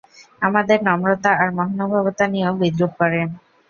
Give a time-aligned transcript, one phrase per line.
[0.41, 3.19] আমাদের নম্রতা আর মহানুভবতা নিয়েও বিদ্রূপ করে!